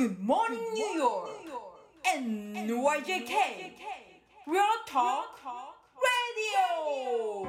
[0.00, 1.28] Good morning, New York!
[2.02, 3.34] NYJK!
[4.46, 5.36] Real Talk
[6.00, 7.46] Radio!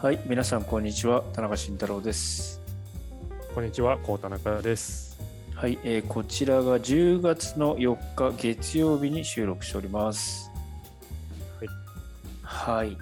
[0.00, 2.62] はい、皆さんこんにちは、田中慎太郎です。
[3.54, 5.20] こんにちは、こうたなかです。
[5.54, 10.53] はい、えーこちらが10月の4日月曜日に収録しております。
[12.64, 12.86] はい。
[12.86, 12.98] はい。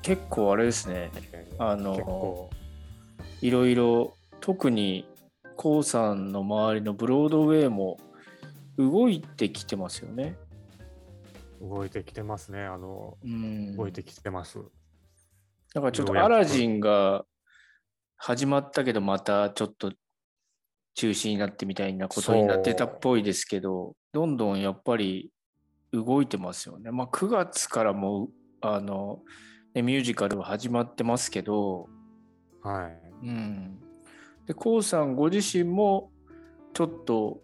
[0.00, 1.10] 結構あれですね、
[1.58, 2.48] あの
[3.42, 5.06] いろいろ、特に
[5.56, 7.98] コウさんの周りのブロードウェイも
[8.78, 10.36] 動いてきてますよね。
[11.60, 12.64] 動いてきてますね。
[12.64, 13.76] あの、うん。
[13.76, 14.58] 動いてきてます。
[15.74, 17.24] なんかちょっとアラジンが
[18.16, 19.92] 始まったけど、またちょっと
[20.94, 25.30] 中止になってみたいなことになってたっぽいですけど、どんどんやっぱり
[25.94, 26.90] 動いてますよね。
[26.90, 28.28] まあ9月からも
[28.60, 29.20] あの、
[29.74, 31.88] ね、ミュージカルは始まってますけど、
[32.62, 33.26] はい。
[33.26, 33.78] うん。
[34.46, 36.10] で、コウさんご自身も
[36.72, 37.40] ちょっと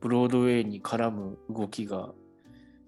[0.00, 2.12] ブロードウェイに絡む動きが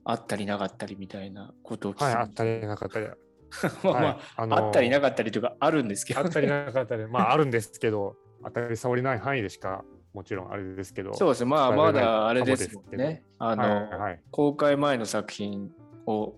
[0.05, 3.06] あったりなかったりみたいなことを聞きはい、あったりなかったり。
[3.82, 11.14] まあまあ、はいあのあったりなかったりというかあるんですけど、あったりなかったり、まあ、あるんですけど、当たり障りない範囲でしか、もちろんあれですけど。
[11.14, 13.25] そうですね、まあまだあれですもんね。
[13.39, 14.20] あの、はい、はい。
[14.30, 15.70] 公開前の作品
[16.06, 16.34] を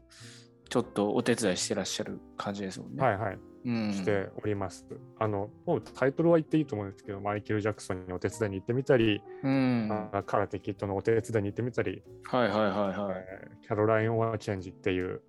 [0.68, 3.02] ちょっとお手伝いしてらっしゃる感じですもんね。
[3.02, 3.38] はい、はい。
[3.64, 4.86] うん、しております。
[5.18, 9.88] あの、もうタイトルは言っていいと思うんですけど、マイケル・ジャクソンにお手伝いに行ってみたり、うん。
[9.88, 13.16] はあカラテキッドのお手伝いに行ってみたり、いはいはいはい。
[13.16, 15.22] えーキャロライン・オア・チェンジっていう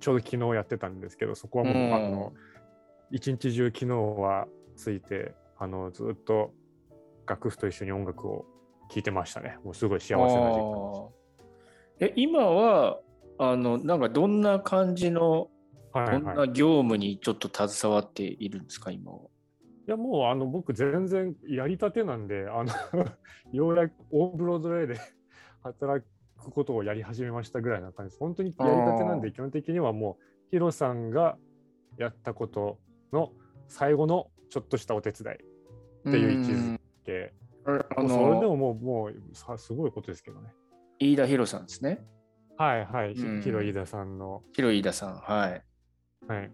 [0.00, 2.32] ちょうど昨日やってたんですけど、そこはもう、うんあの
[3.10, 6.52] 一日中昨日はついて、あのずっと
[7.26, 8.46] 楽譜と一緒に音楽を
[8.90, 9.58] 聴いてましたね。
[9.64, 11.08] もうすごい幸せな時間あー
[11.98, 13.00] え今は
[13.38, 15.48] あのなんかどんな感じの、
[15.92, 19.18] はいどんはい、ない業務にちょっと携わっているんですか今は？
[19.86, 22.72] やもうあの僕全然やりたてなんであの
[23.52, 24.96] ようやくオーブロードウェイで
[25.62, 26.04] 働
[26.36, 28.18] くことをやり始めましたぐらいな感じです。
[28.20, 31.38] 本当にやりたてなんで基本的にはもうヒロさんが
[31.98, 32.78] やったこと
[33.12, 33.32] の
[33.68, 36.75] 最後のちょっとしたお手伝いっていう位置づ
[37.06, 37.32] け。
[37.64, 40.52] うんあもうそれでのももうもうさすごいことですけどね。
[40.98, 42.04] 飯田博さんですね。
[42.58, 43.14] はいはい。
[43.14, 44.42] ひうんヒロ飯田さんの。
[44.52, 45.16] ヒロ飯田さん。
[45.16, 45.62] はい。
[46.28, 46.50] はい。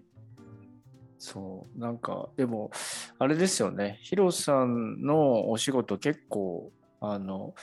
[1.18, 2.72] そう、なんか、でも、
[3.20, 7.54] あれですよね、ヒロさんのお仕事結構、あの、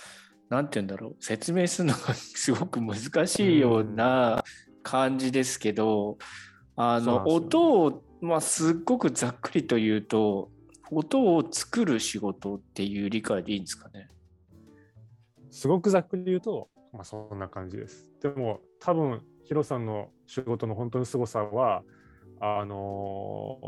[0.50, 4.46] なんて言うんだろう、説明するのがすごく難しいような
[4.82, 6.18] 感じですけど、
[6.78, 10.52] あの、音を、まあ、すっごくざっくりと言うと、
[10.92, 14.08] 音を作る仕事っていう理解でいいんですかね？
[15.52, 18.08] すごくざっくり言うと、まあそんな感じです。
[18.22, 21.84] でも多分ヒロさんの仕事の本当の凄さは、
[22.40, 23.60] あの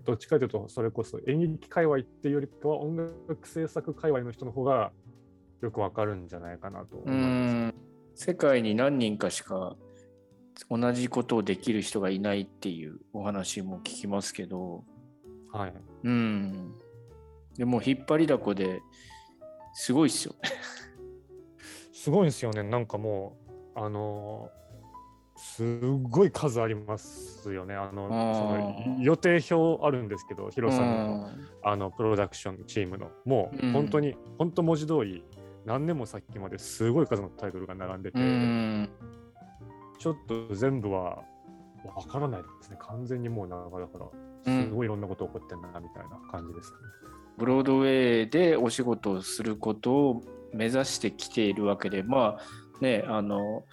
[0.00, 2.96] ーどっちかというとそれこそ演劇界隈っていうよりかは音
[3.28, 4.92] 楽制作界隈の人の方が
[5.62, 7.72] よくわかるんじゃないかなと思ういます。
[7.72, 7.74] ん、
[8.14, 9.76] 世界に何人かしか
[10.70, 14.84] 同じことをできる人がいないっていうお話も聞きますけど、
[15.58, 15.72] はい。
[16.04, 16.74] うん。
[17.56, 18.82] でも引っ張りだこで
[19.72, 20.50] すごいっすよね。
[21.92, 22.62] すごいんですよね。
[22.62, 23.36] なんかも
[23.76, 24.64] う、あのー
[25.36, 27.74] すごい数ありますよね。
[27.74, 35.24] あのその予定表あるんですけど、ヒロさんのうんあのプロダクションチームのもうんう本当に、本当文字通り
[35.64, 38.88] 何年もさっきまですごい数のタイトルが並んでて、うん。
[39.98, 41.24] ちょっと全部は
[41.88, 42.76] わからないですね。
[42.80, 44.06] 完全にもう長だから
[44.46, 44.64] うん。
[44.64, 46.76] すごいいろんなこと起こってんだなみたいな感じです、ね。
[47.38, 52.40] ブロードウェイでお仕事をすることを目指してきているわけで、まあ
[52.80, 53.64] ね、あの、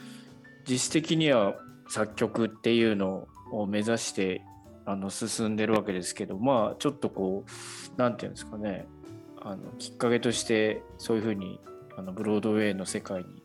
[0.68, 1.56] 実質的には
[1.88, 4.44] 作曲っていうのを目指して
[4.86, 8.88] あの進んでるわけですけど、まあちょっとこう、なんていうんですかね、
[9.42, 11.60] あのきっかけとしてそういうふうに
[11.98, 13.44] あのブロードウェイの世界に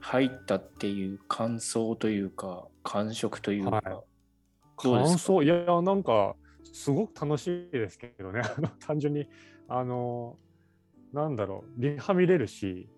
[0.00, 4.13] 入ったっていう感想というか、感触というか、はい
[4.76, 6.36] 感想いやなんか
[6.72, 8.42] すごく楽しいですけどね。
[8.80, 9.28] 単純に
[9.68, 10.36] あの
[11.12, 12.88] なんだろうリハ見れるし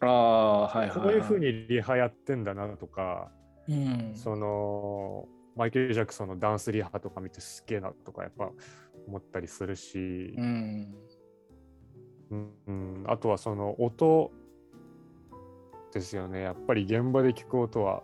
[0.00, 1.00] ああ、はいはい、はい。
[1.00, 3.30] こういうふうにリハやってんだなとか、
[3.68, 8.50] うん、そのマイケル・ジャクソンのダンスリハとか見てすっげえなとかやっぱ
[9.06, 10.94] 思ったりするし、うん。
[12.30, 12.50] うん。
[12.66, 13.04] うん。
[13.06, 14.32] あとはその音
[15.92, 16.42] ですよね。
[16.42, 18.02] やっぱり現場で聞く音は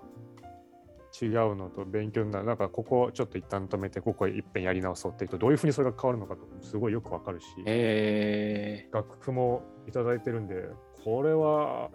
[1.20, 10.68] 違うのと勉強になるなんかここちょっと一旦止めてここいっぺんやり直そうっていうとどういうふうにそれが変わるのかとすごいよくわかるしえ楽譜もいただいてるんで
[11.04, 11.90] これは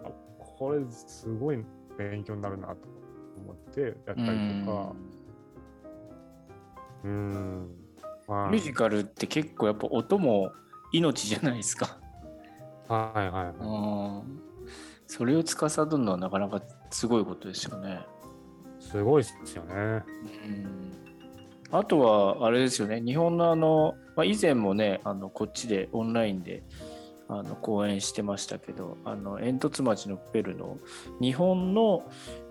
[0.58, 1.64] これすごい
[1.98, 2.76] 勉強になるなと
[3.36, 4.24] 思ってやったりと
[4.66, 4.92] か。
[7.04, 7.70] うん。
[8.26, 10.52] まあミュージカルって結構やっぱ音も
[10.92, 11.98] 命じゃないですか。
[12.88, 13.54] はいはいはい。
[13.58, 14.40] うん。
[15.06, 18.06] それを司るのはなかなかすごいことですよね。
[18.94, 19.74] すごいっすよね。
[19.74, 20.92] うん
[21.72, 26.62] あとはあれですよね日本のあの、まあ、以前もねあのこっちでオンラインで
[27.28, 30.78] あの講演してましたけどあの煙突町のプペルの
[31.20, 32.08] 日本の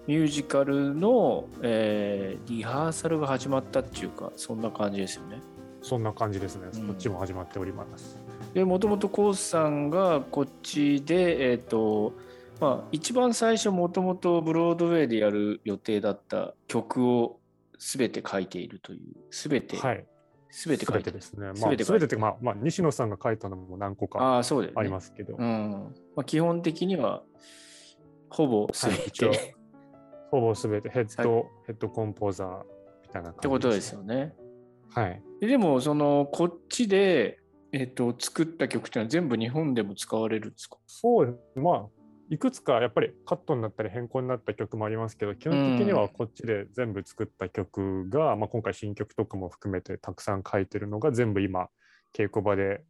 [0.07, 5.39] ミュージカルの、えーリハーサルが始まったっていうかそんな感じですよね。
[5.81, 6.67] そんな感じですね。
[6.73, 8.17] うんこっちも始まっております。
[8.53, 12.11] でもともとコースさんがこっちでえっ、と
[12.59, 17.39] まあ一番最初もともとブロードウェイでやる予定だった曲を
[17.77, 20.05] 全て書いているという全て、はい。
[20.51, 21.47] 全て書いてですね。
[21.47, 27.23] まあ、全て書いて全てって、まあ、まあ、西野さんが書いたのも何個かありますけど、うんまあ、基本的には
[28.29, 29.55] ほぼ全て、はい
[30.31, 32.63] ほぼ全てヘッド、ヘッドコンポーザー
[33.03, 34.33] みたいな感じてことですよね。
[34.89, 35.21] はい。
[35.39, 37.37] ででもそのこっちで、
[37.71, 40.77] えっと作った曲っていうのは全部日本でも使われるんですか？
[40.87, 41.59] そうです。
[41.59, 41.85] まあ、
[42.29, 51.69] いくつかやっぱりカットになったり変更になった曲もありますけど、基本的にはこっちで全部作った曲が、まあ、今回新曲とかも含めてたくさん書いてるのが全部今、
[52.15, 52.83] 稽古場で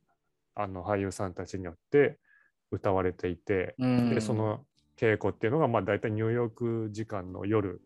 [0.55, 2.19] あの俳優さんたちによって
[2.71, 4.65] 歌われていて、うんでその
[4.97, 7.81] 稽古っていうのがまあ大体ニューヨーク時間の夜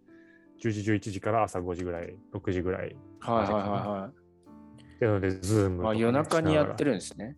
[0.61, 4.93] 10時11時から朝5時ぐらい6時ぐらいはいはいはいはい。
[4.95, 7.37] っていうのでズームとかねあ夜中にやってるるんですね。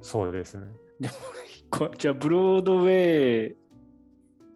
[0.00, 0.66] そうですね
[1.72, 3.56] こじゃあブロードウェイ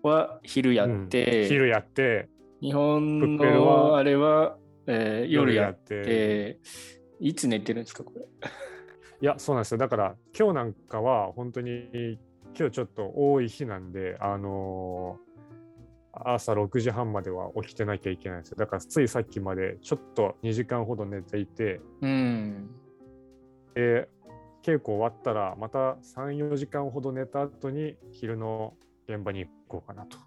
[0.02, 2.28] は昼やって、うん昼やって
[2.60, 6.58] 日本のはあれは、えー夜やって
[7.18, 8.22] いつ寝てるんですかこれ？
[9.20, 12.18] いやそうなんですよだから今日なんかは本当に
[12.58, 15.26] 今日ちょっと多い日なんであのー
[16.18, 22.70] 朝6時半までは起きてなきゃいけないんですよだからついさっきまでちょっと2時間ほど寝ていてうん。
[23.74, 24.08] で
[24.66, 28.74] 稽古終わったらまた34時間ほど寝た後に昼の
[29.08, 30.18] 現場に行こうかなと。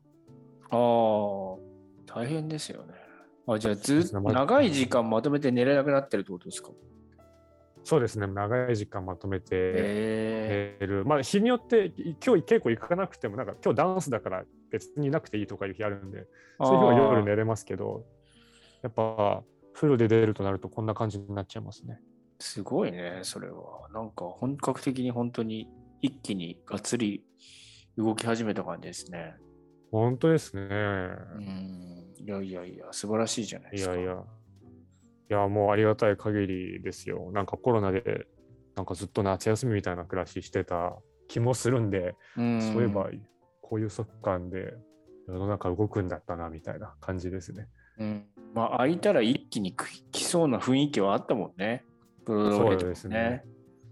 [0.71, 2.93] ああ、大変ですよね。
[3.47, 6.69] あじゃあずっと長い時間まとめて寝れなくなってるってことですか？
[7.83, 8.27] そうですね。
[8.27, 16.25] 長い時間まとめてへ寝る、まあ日によってい今日稽古行かなくてもなんか今日ダンスだから別にいなくていいとかいう日あるんでえ
[16.61, 18.05] そういう日は夜寝れますけど
[18.83, 19.43] やっぱ
[19.73, 21.99] フルで出るとなるとこんな感じになっちゃいますね
[22.39, 23.89] すごいね、それは。
[23.93, 25.69] なんか本格的に本当に
[26.01, 27.23] 一気にがっつり
[27.97, 29.35] 動き始めた感じですね。
[29.91, 32.13] 本当ですね、うん。
[32.17, 33.93] いやいやいや、素晴らしいじゃないですか。
[33.93, 34.23] いやいや
[35.31, 38.25] いやもうありがたい限りですよなんかコロナで
[38.75, 40.95] なんかずっと夏休みみたいな暮らししてた
[41.27, 43.09] 気もするんでうん、そういえば、
[43.61, 44.73] こういう速乾で
[45.27, 47.67] 世の中動くんだったなみたいな感じですね。
[47.99, 48.25] うん。
[48.55, 51.85] まあ、開いたら一気に来来そうな雰囲気はあったもんね。
[52.33, 53.43] そうですね。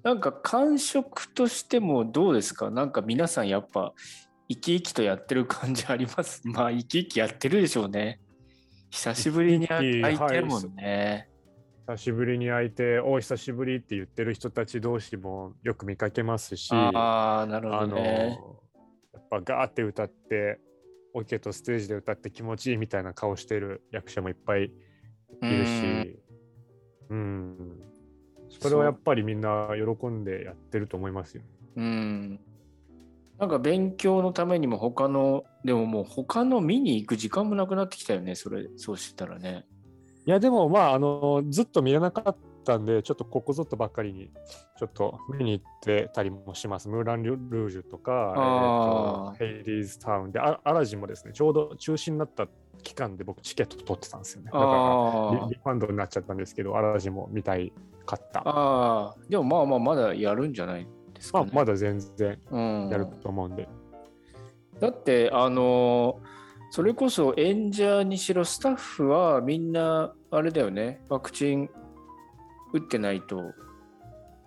[0.03, 2.69] なんか感触としてもどうですか？
[2.69, 3.93] なんか皆さんやっぱ
[4.47, 6.41] 生き生きとやってる感じあります？
[6.47, 8.21] まあ生き生きやってるでしょうね。
[8.89, 11.29] 久しぶりに会いてるもんね。
[11.89, 18.37] 久しぶりに会いて、お久しぶりって言ってる人たち同士もよく見かけますし、ああ、なるほどね。
[19.13, 20.59] やっぱガーって歌って、
[21.13, 24.69] オケとステージで歌って気持ちいいみたいな顔してる役者もいっぱいい
[25.41, 26.19] るし、
[27.09, 27.79] うん、
[28.59, 31.43] それはやっぱりみんな喜んでやってると思いますよ。
[31.75, 31.83] うん。
[31.83, 32.39] うん。
[33.39, 39.65] なんか勉強のためにも他の、でももう他の見に行く時間もなくなってきたよね、それ、そうしてたらね。
[40.25, 42.35] いやでもまああのずっと見れなか
[42.73, 44.29] ったんでちょっとここぞとばっかりに
[44.77, 46.89] ちょっと見に行ってたりもします。
[46.89, 52.47] ムーラン・ルージュとか、えーとヘイリーズ・タウンであアラジンもですねちょうど中止になった
[52.83, 54.47] 期間で僕チケット取ってたんですよね。
[54.47, 57.71] だからあリリファンドになっちゃったんですけどアラジンも見たい
[58.05, 58.41] かった。
[58.45, 61.45] ああ、でもまあまあまだやるんじゃないですか、ね。
[61.45, 63.67] まあまだ全然うん、やると思うんで。
[64.79, 66.19] だってあの
[66.69, 71.69] それこそ演者にしろスタッフはみんなあれだよねワクチン
[72.77, 73.53] 打ってないと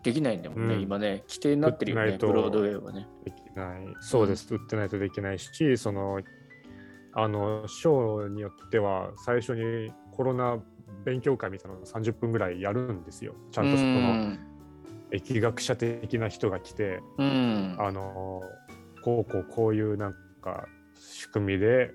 [0.03, 0.81] できないんだもんね、うん。
[0.81, 3.07] 今ね規定になってるよねブロードウェイはね。
[3.25, 3.95] できない。
[4.01, 6.21] そうです、売ってないとできないし、その、
[7.13, 10.59] あの、ショーによっては、最初にコロナ
[11.05, 13.35] 勉強会みたいなのを30分ぐらいやるんですよ。
[13.51, 14.37] ちゃんとその、
[15.13, 17.77] 疫学者的な人が来て、うん。
[17.79, 18.43] あの、
[19.03, 21.95] こうこうこういうなんか仕組みでう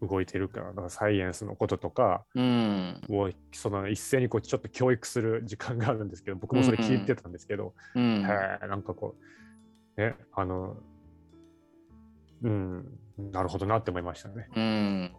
[0.00, 3.00] 動いてるから、だからサイエンスのこととかうん。
[3.08, 8.22] をその一斉にこうちょっと教育する時間があるんですけど、僕もそれ聞いてたんですけど、うん。
[8.22, 9.16] なんかこ
[9.96, 10.76] う、ね、あの、
[12.42, 14.48] うん、なるほどなって思いましたね。
[14.54, 15.12] うん。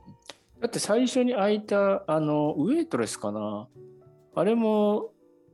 [0.62, 3.68] だって最初に開いたあのウェイトレスかな？
[4.36, 5.12] あれも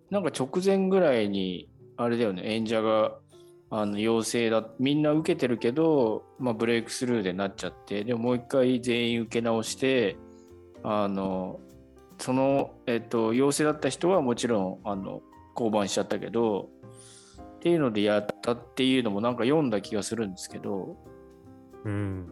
[0.10, 3.18] なんか直前ぐらいにあれだよね演者が
[3.78, 10.16] あの陽性だみんな受けてるけど、まあ、ブレイクスルーでなっちゃってでももう一回全員受け直して
[10.82, 11.60] あの
[12.18, 15.22] その、えっと、陽性だった人はもちろんあの
[15.56, 16.70] 降板しちゃったけど
[17.58, 20.96] っていうのでやったっていうのもなんか読んだ気がするんですけど
[21.84, 22.28] うん。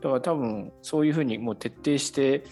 [0.00, 2.44] だから多分そういうふうにもう徹底して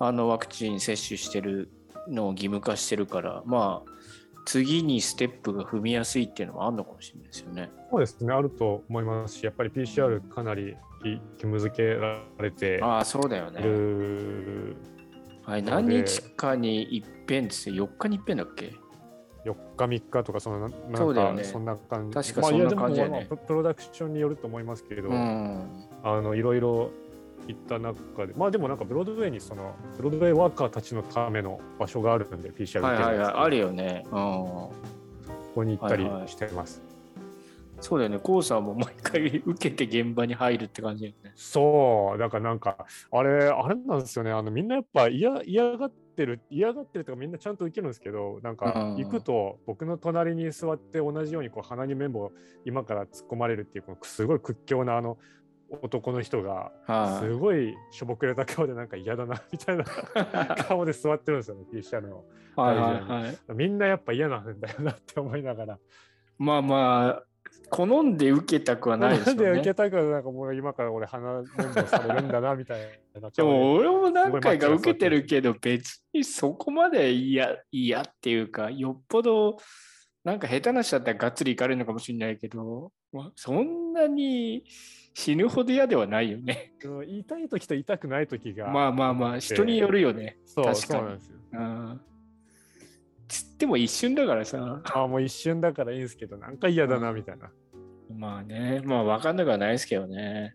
[0.00, 1.68] あのワクチン接種してる
[2.08, 3.93] のを義務化してるからまあ
[4.44, 7.70] 次にステップが踏みやすいっていうのもあるのかもしれないですよね。
[7.90, 13.60] そうですね、あると思いますし、やっぱり PCR かなり義務付けられてああそうだよいね。
[13.60, 14.76] る
[15.42, 18.72] はい、何日かに一遍ですよ4日に一遍だっけ
[19.44, 22.14] ？4日、3日とかそのななんそうだよねかそんな感じ。
[22.14, 25.86] 確かそんな感じだよねまあプロダクションによると思いますけれど、うん。
[26.02, 26.90] あのいろいろ
[27.48, 33.66] 行った中で、まあでもなんかブロードウェイにそのブロードウェイワーカーたちのための場所があるんで、PCR はいはいはい、あるよ。
[33.66, 34.04] よね。
[34.06, 34.12] うん。
[34.12, 34.72] こ
[35.54, 36.82] こに行ったりはいはいしてます。
[37.80, 38.18] そうだよね。
[38.18, 41.32] コウさんも毎回受けて現場に入るって感じだよね。
[41.34, 52.32] そう、だからなんか、あれ、あれなんですよね、あのみんなやっぱ嫌嫌がってる、嫌がってるとかみんなちゃんと受けるんですけど、なんかうん行くと僕の隣に座って同じようにこう鼻に綿棒
[52.64, 55.18] 今から突っ込まれるっていう、このすごい屈強なあの
[55.70, 59.84] 男の人が、はい、すごいしょぼくれた顔でなんか嫌だなみたいな
[60.64, 62.24] 顔で座ってるんですよね、PCR の。
[62.56, 63.38] はいはいはい。
[63.54, 65.78] みんなやっぱ嫌なんだよなって思いながら。
[66.38, 67.22] まあまあ、
[67.70, 69.60] 好んで受けたくはないですなんでよね。
[69.60, 71.44] 受けたくなんかもう今から俺鼻綿
[71.74, 72.80] 棒されるんだなみたい
[73.20, 73.30] な。
[73.30, 79.58] でも俺も何回か受けてるけど別にそこまで嫌嫌っていうかよっぽど
[80.24, 84.64] なんか下手な人だったらがっつりいかれるのかもしれないけど、まあ、そんなに
[85.12, 86.72] 死ぬほど嫌ではないよね。
[86.82, 88.68] うん痛い時と痛くない時が。
[88.70, 90.38] まあまあまあ人によるよね。
[90.46, 91.38] そう確かになんですよ。
[91.52, 92.00] うん
[93.28, 94.82] つっても一瞬だからさ。
[94.84, 97.50] あもう一瞬だからいいんですけど、なんか嫌だなみたいな。
[98.14, 100.54] まあね、まあ分かんなくはないですけどね。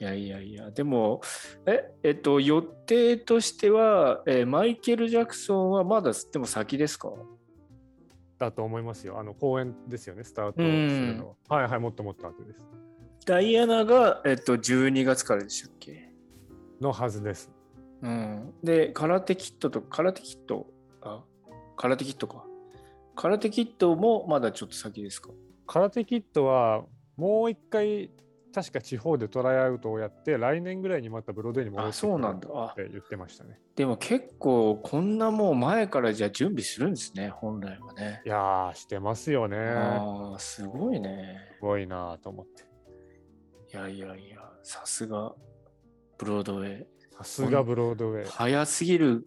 [0.00, 1.20] いやいやいや、でも、
[1.66, 7.10] え、えっと、予定としては、えーマイケル・ジャクソンはまだでも先ですか？
[8.46, 9.18] だと思いますよ。
[9.20, 11.60] あの公演ですよね、スタートするのは。
[11.60, 12.60] はいはい、もっともっと後です。
[13.26, 16.10] ダイアナが、えっと、12月からでしたっけ？
[16.80, 17.50] のはずです。
[18.00, 18.54] うん。
[18.64, 20.66] で、空手キットと、空手キット、
[21.02, 21.22] あ、
[21.76, 22.46] 空手キットか。
[23.14, 25.28] 空手キットもまだちょっと先ですか？
[25.66, 26.84] 空手キットは
[27.18, 28.10] もう一回、
[28.52, 32.48] 確か地方でトライアウトをやって、来年ぐらいにまたブロードウェイに戻あ、ってそうなんだ。
[32.52, 33.58] あって言ってましたね。
[33.76, 38.22] でも結構、こんなもう前からじゃあ準備するんですね、本来はね。
[38.24, 39.56] いやー、してますよね。
[39.58, 41.38] ああ、すごいね。
[41.56, 42.64] すごいなと思って。
[43.72, 45.32] いやいやいや、さすが
[46.18, 46.86] ブロードウェイ。
[47.16, 48.26] さすがブロードウェイ。
[48.26, 49.26] 早すぎる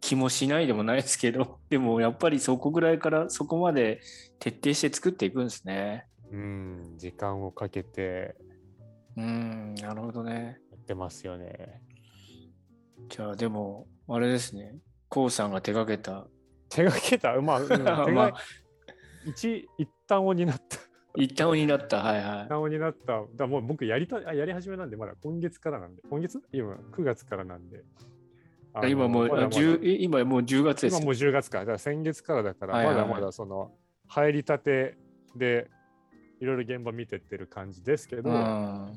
[0.00, 4.00] 気もしないでもないですけど、 でもやっぱりそこぐらいからそこまで
[4.38, 6.06] 徹底して作っていくんですね。
[6.30, 8.36] うん、時間をかけて
[9.18, 10.60] うん、なるほどね。
[10.70, 11.82] やってますよね。
[13.08, 14.76] じゃあでも、あれですね。
[15.08, 16.28] コウさんが手掛けた、
[16.68, 18.34] 手がけた、まあ、うん 手がまあ、
[19.26, 20.78] 一一旦を担った。
[21.16, 21.98] 一旦になった。
[21.98, 23.24] はいは一旦を担った。
[23.34, 26.02] だもう僕やりたあやり始めなんで、まだ今月からなんで。
[26.08, 26.40] 今月？
[26.52, 27.82] 今、9月からなんで。
[28.88, 30.92] 今もう、まだまだあ10え今もう10月です？
[30.92, 30.98] よ。
[31.00, 31.64] 今もう10月から。
[31.64, 33.72] だから先月からだから、はいはいはいまだまだその
[34.06, 34.96] 入りたて
[35.34, 35.68] で
[36.40, 38.92] いろいろ現場見てってる感じですけど、うん。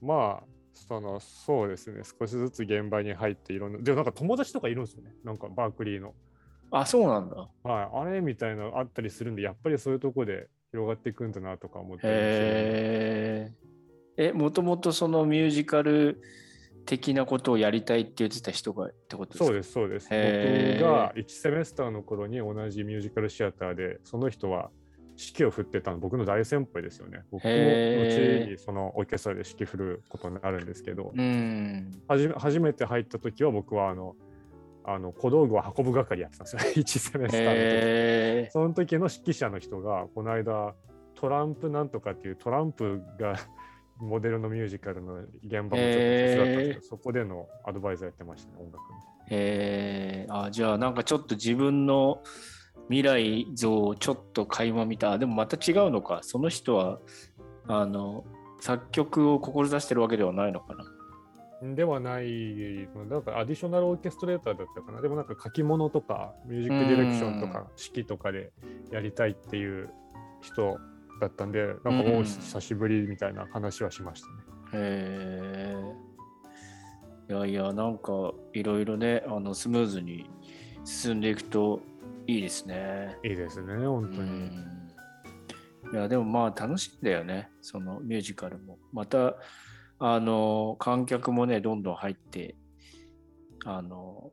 [0.00, 6.14] まあ、そのそうですね、少しずつ現場に入っていろんな、でもなんか友達とかいるんですよね、なんかバークリーの。
[6.70, 7.48] あ、そうなんだ。
[7.62, 13.52] はい、あれみたいなのあったりするんで、やっぱりそういうとこで広がっていくんだなとか思ってへ
[14.16, 14.28] え。
[14.28, 16.20] え、もともとそのミュージカル
[16.84, 19.44] 的なことをやりたいって言ってた人がってことですか？
[19.46, 20.08] そうです、そうです。
[20.08, 24.70] 僕が1セメスターの頃に同じミュージカルシアターで、その人は
[25.18, 27.24] 指揮を振ってたの、僕の大先輩ですよね。
[27.32, 31.12] 僕も後にそのオーケストラで指揮振ることになるんですけど、
[32.36, 34.14] 初めて入った時は僕はあの、
[34.84, 37.56] あの小道具を運ぶ係やってたんですよ、 1セメスターの時。
[37.56, 38.48] へえ。
[38.50, 40.74] その時の指揮者の人が、この間、
[41.14, 43.34] トランプなんとかっていうトランプが
[43.98, 48.80] モデルのミュージカルの現場もちょっと手伝ったんですけど、そこでのアドバイザーやってましたね、音楽の。
[49.26, 50.26] へえ。
[50.30, 52.22] あ、じゃあなんかちょっと自分の
[52.88, 55.12] 未来像をちょっと垣間見た。
[55.12, 56.20] あでもまた違うのか。
[56.22, 56.98] その人は、
[57.66, 58.24] あの、
[58.60, 60.84] 作曲を志してるわけではないのかな。
[61.74, 65.00] ではない、なんかアディショナルオーケストレーターだったかな。
[65.00, 68.52] でもなんか書き物とか、ミュージックディレクションとか、指揮とかで
[68.92, 69.90] やりたいっていう
[70.40, 70.78] 人
[71.20, 74.34] だったんで、なんかもうんう久しぶりみたいな話はしましたね。
[74.74, 75.74] へ
[77.28, 77.34] え。
[77.34, 80.30] いやいや、なんかいろいろね、あのスムーズに
[80.84, 81.80] 進んでいくと
[82.28, 83.16] いいですね。
[83.24, 84.28] いいですね、本当に。
[84.28, 84.92] うん。
[85.92, 88.78] いやでもまあ楽しいんだよねそのミュージカルも。
[88.92, 89.36] また
[89.98, 92.54] あの観客もねどんどん入って
[93.64, 94.30] あの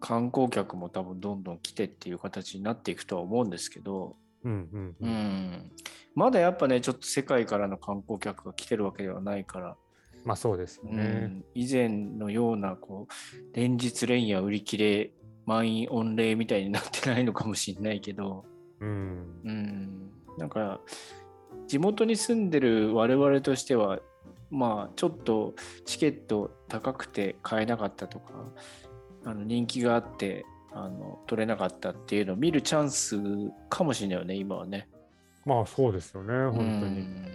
[0.00, 5.10] 観光客も多分どんどん来てっていう形になっていくとは思うんですけど、うんうんううん。
[5.10, 5.72] ん、
[6.14, 9.76] まだやっぱねちょっと世界からの観光客が来てるわけではないから、
[10.26, 11.02] まあそうですようね。
[11.02, 15.10] ん、以前のようなこう連日連夜売り切れ
[15.48, 18.44] 満員御礼みたいになってないのかもしれないけど、
[18.80, 19.40] うん。
[19.44, 20.80] うん、なんか
[21.66, 23.98] 地元に住んでる我々としては
[24.50, 25.54] まあちょっと
[25.86, 28.52] チケット高くて買えなかったとか
[29.24, 33.16] あの人気があってあの取れなかったっていうのを見るチャンス
[33.70, 34.86] かもしれないよね今はね。
[35.46, 37.00] まあそうですよね、本当うに。
[37.00, 37.26] ん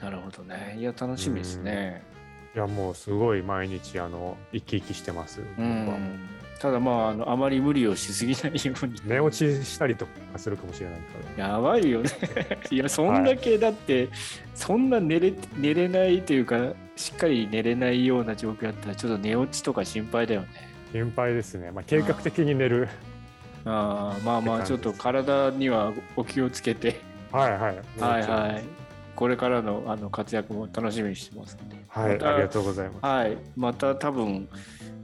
[0.00, 0.76] なるほどね。
[0.78, 2.04] いや楽しみですね。
[2.54, 5.40] いや、もうすごい毎日、あの、生き生きしてます。
[5.40, 5.94] う僕はもう。
[5.96, 6.18] ん
[6.62, 8.94] ただまああのあまり無理をしすぎないように。
[9.04, 11.06] 寝落ちしたりとかするかもしれないか
[11.36, 11.48] ら。
[11.48, 12.10] やばいよね。
[12.70, 14.08] いや、そんだけだって、
[14.54, 20.48] そんな寝れ寝れないというか、しっかり寝れないような状況だったら、ちょっと寝落ちとか心配だよね。
[20.92, 21.72] 心配ですね。
[21.72, 22.88] まあ計画的に寝る。
[23.64, 27.00] あーまあまあ、ちょっと体にはお気をつけて、
[27.32, 27.60] はいはい。
[27.98, 28.64] はいはい。
[29.14, 31.58] これからのあの活躍も楽しみにしてます。
[31.88, 32.98] はい、またありがとうございます。
[33.04, 33.38] はい。
[33.56, 34.48] また多分、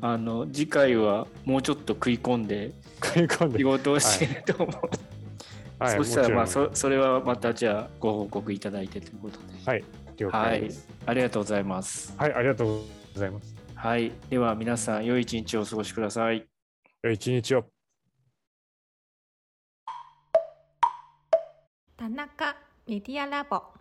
[0.01, 2.73] あの次回はもうちょっと食い込んで
[3.05, 3.65] 食い込んで仕。
[3.65, 4.91] 事をしてると思う。
[5.79, 9.45] はい、そしたらまあそそれはまたじゃあご報告いただいてということで。
[9.65, 9.85] はい、
[10.17, 10.89] 了解です。
[11.07, 12.15] ありがとうございます。
[12.17, 12.69] はい、ありがとう
[13.15, 13.55] ございます。
[13.75, 14.13] はい。
[14.29, 16.49] では皆さん、良い一日をお過ごしください。
[17.03, 17.67] 良い一日を。
[21.97, 23.78] 田中メディアラボ